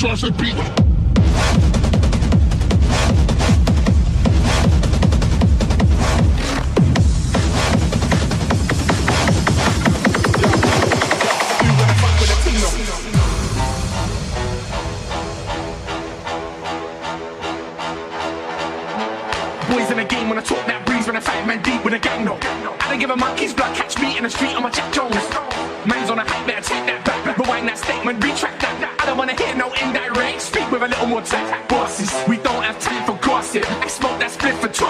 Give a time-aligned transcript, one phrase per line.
[0.00, 0.49] trust the.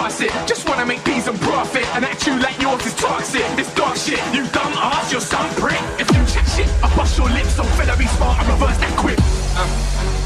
[0.01, 0.31] pass it.
[0.47, 1.85] Just wanna make peace and profit.
[1.95, 3.45] and An you like yours is toxic.
[3.59, 4.21] It's dark shit.
[4.33, 5.81] You dumb ass, you're some prick.
[6.01, 7.53] If you chat shit, I bust your lips.
[7.57, 9.19] So fella be smart and reverse that quick.
[9.59, 9.67] Uh,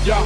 [0.06, 0.24] yeah.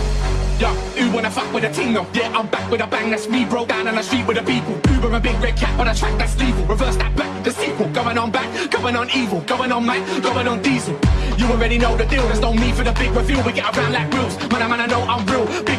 [0.60, 2.06] Yeah, who wanna fuck with a Tino?
[2.14, 3.66] Yeah, I'm back with a bang, that's me, bro.
[3.66, 4.76] Down on the street with a people.
[4.94, 6.66] Uber a big red cap on a track that's evil.
[6.66, 7.88] Reverse that back, the sequel.
[7.90, 9.40] Going on back, going on evil.
[9.54, 11.00] Going on Mac, going on diesel.
[11.38, 13.42] You already know the deal, there's no need for the big reveal.
[13.46, 14.36] We get around like rules.
[14.52, 15.46] Man, I man, I know I'm real.
[15.64, 15.79] Big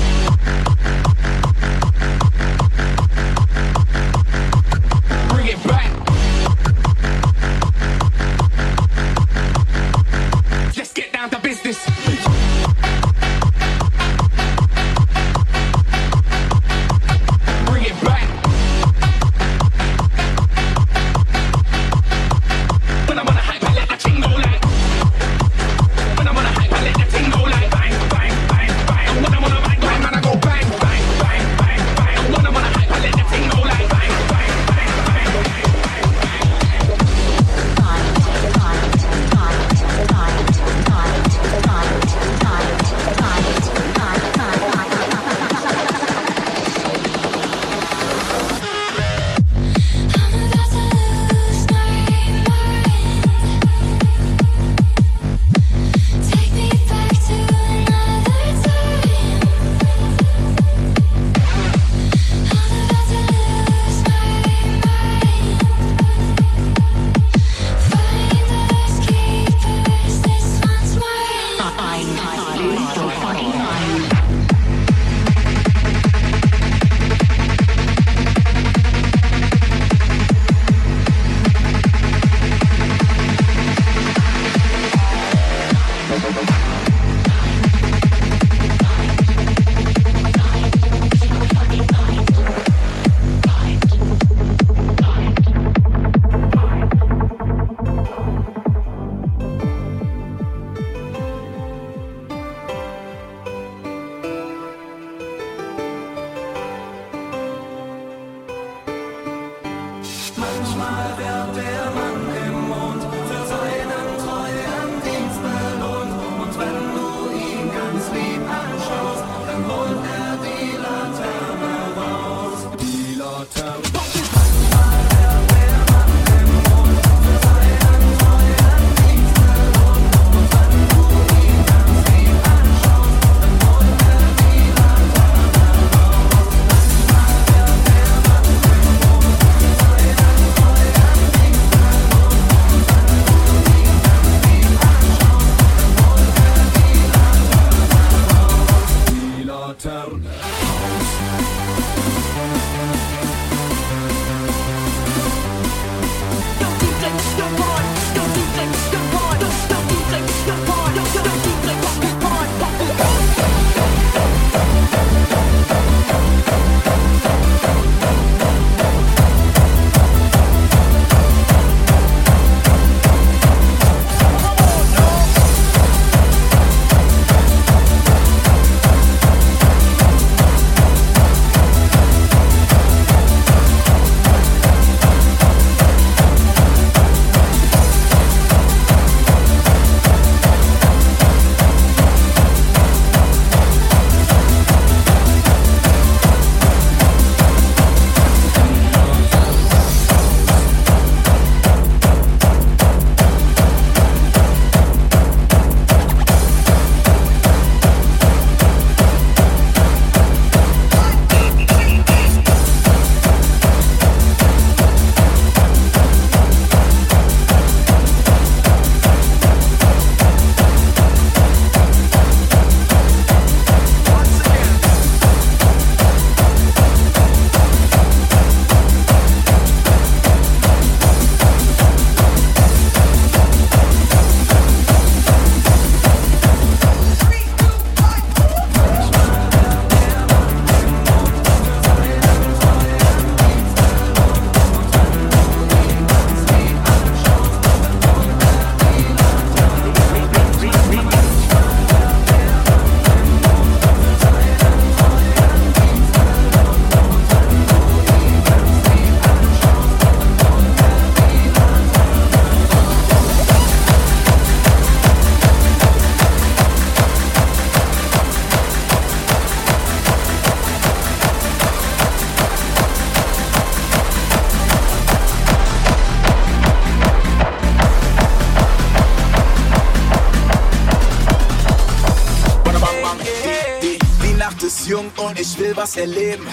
[285.81, 286.45] was erleben.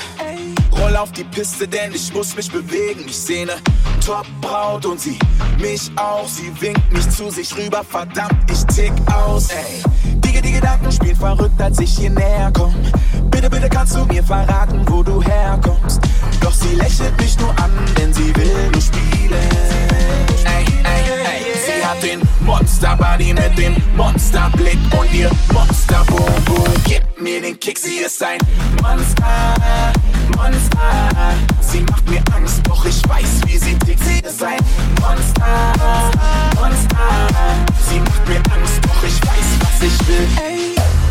[0.73, 3.05] Roll auf die Piste, denn ich muss mich bewegen.
[3.07, 3.53] Ich sehne
[4.05, 5.19] Top-Braut und sie
[5.61, 6.27] mich auch.
[6.27, 9.83] Sie winkt mich zu sich rüber, verdammt, ich tick aus, ey.
[10.05, 12.75] Die, die Gedanken spielen verrückt, als ich hier näher komm.
[13.31, 16.01] Bitte, bitte kannst du mir verraten, wo du herkommst.
[16.41, 19.33] Doch sie lächelt mich nur an, denn sie will nur spielen.
[20.45, 21.03] Ey, ey,
[21.35, 21.43] ey.
[21.67, 26.65] Sie hat den Monster-Body mit dem Monsterblick und ihr Monster-Boom-Boom.
[26.85, 28.39] Gib mir den Kick, sie ist ein
[28.83, 29.55] Monster,
[30.37, 31.35] Monster.
[31.61, 34.03] Sie macht mir Angst, doch ich weiß, wie sie tickt.
[34.05, 34.59] Sie ist ein
[35.01, 35.73] Monster,
[36.57, 36.99] Monster.
[37.89, 40.29] Sie macht mir Angst, doch ich weiß, was ich will.
[40.43, 41.08] Ey.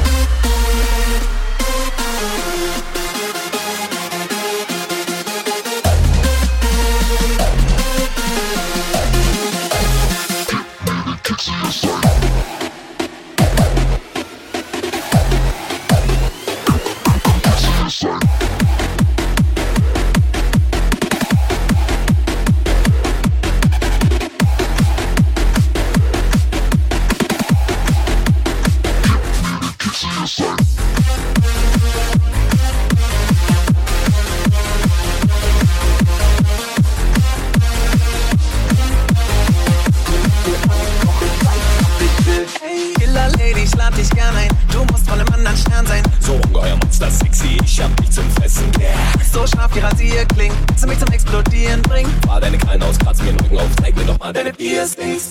[45.77, 46.03] Fernsehen.
[46.21, 48.89] So ungeheuer Monster sexy ich hab dich zum Fressen, yeah.
[49.31, 52.09] So scharf wie Rasierklingen, dass sie mich zum Explodieren bringt.
[52.25, 55.29] Fahr deine Krallen aus, kratz mir den Rücken auf, zeig mir doch mal deine Piercings.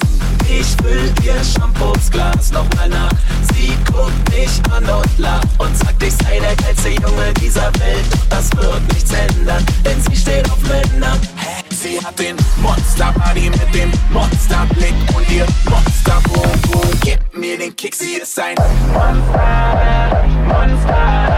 [0.49, 3.11] Ich füll ihr Shampoosglas nochmal nach.
[3.53, 8.07] Sie guckt mich an und lacht und sagt, ich sei der geilste Junge dieser Welt.
[8.13, 11.19] Doch das wird nichts ändern, denn sie steht auf Männer.
[11.71, 16.91] Sie hat den Monster-Body mit dem Monsterblick und ihr Monster-Boom-Boom.
[17.03, 18.55] Gib mir den Kick, sie ist ein
[18.93, 21.36] Monster, Monster.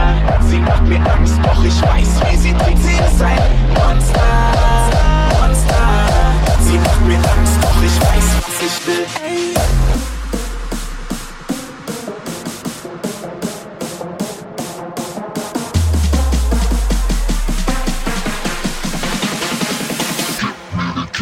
[0.48, 2.78] Sie macht mir Angst, doch ich weiß, wie sie tickt.
[2.78, 3.37] Sie ist ein
[3.74, 4.20] Monster,
[5.38, 5.74] Monster.
[6.61, 9.06] Sie macht mir Angst, doch ich weiß, was ich will.
[9.22, 9.48] Ey.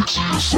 [0.07, 0.57] pretending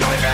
[0.00, 0.33] springen,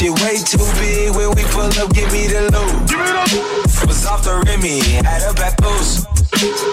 [0.00, 2.88] Shit way too big when we pull up, give me the loot.
[2.88, 3.84] Give me the loot.
[3.84, 6.08] Was off the Remy, had a back boost.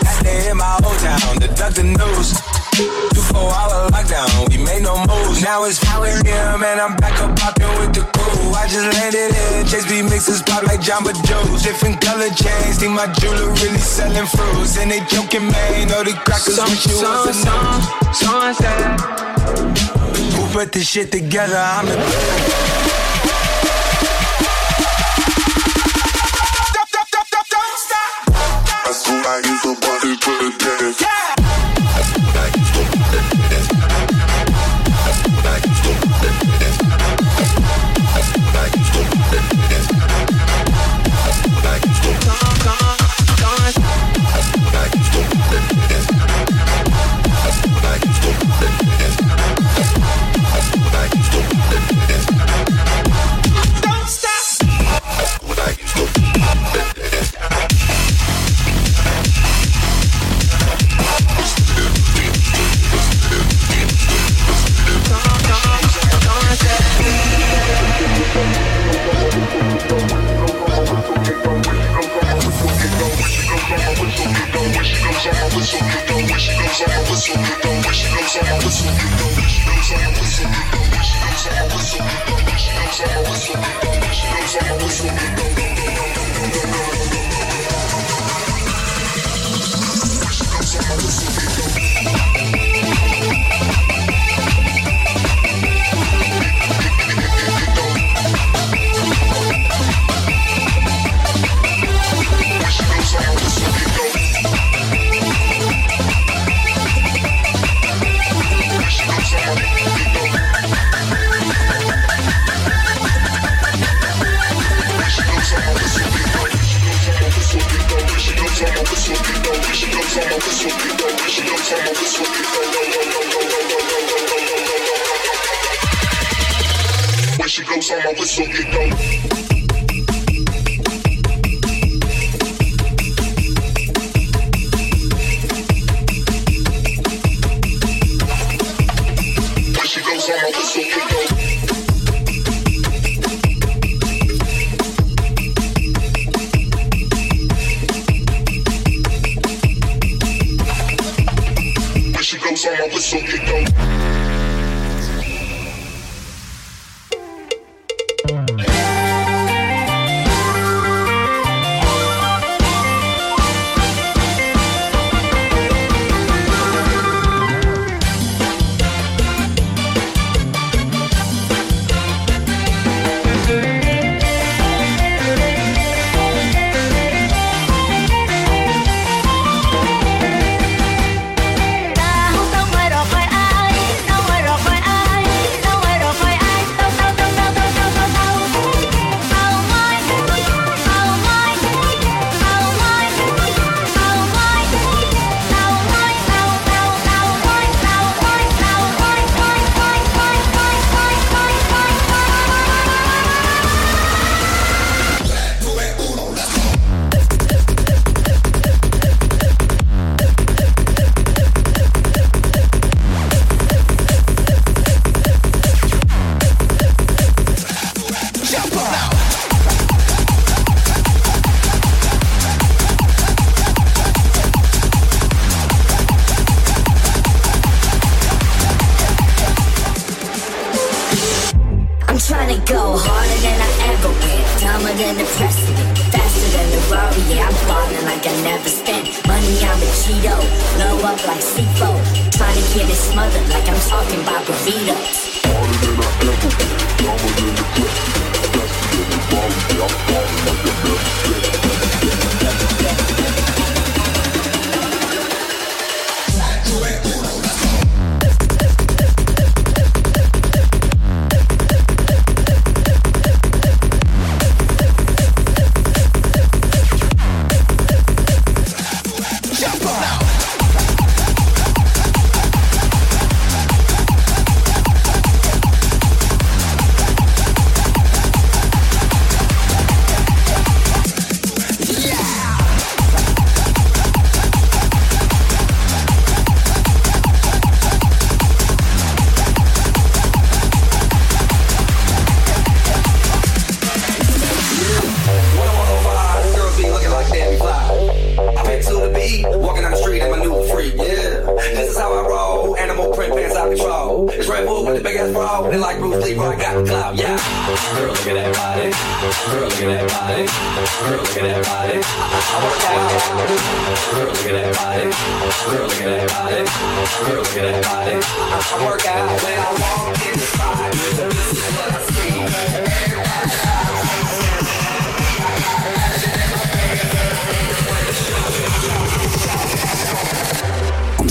[0.08, 2.40] Had to in my old town to duck the news.
[2.72, 3.20] Two
[3.92, 5.44] lockdown, we made no moves.
[5.44, 8.56] Now it's power him, and I'm back up popping with the crew.
[8.56, 11.64] I just landed in JSB mixes pop like Jamba Juice.
[11.68, 14.80] Different color chains, think my jeweler really selling fruits.
[14.80, 16.96] And they joking, man, know the crackers some, with you.
[16.96, 18.96] Some, some, some,
[20.32, 21.60] who put this shit together?
[21.60, 23.07] I'm the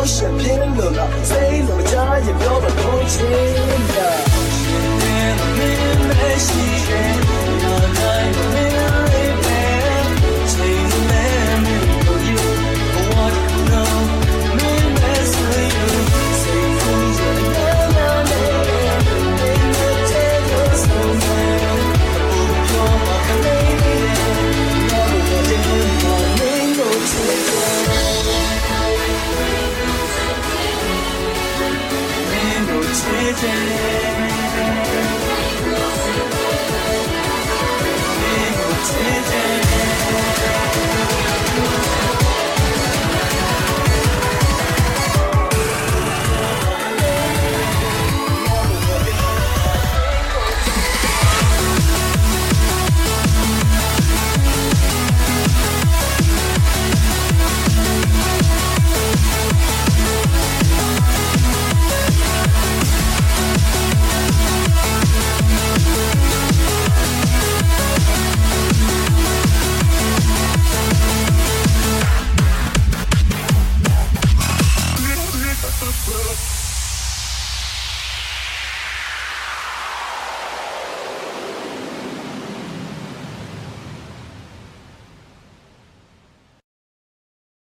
[0.00, 1.39] 我血拼了老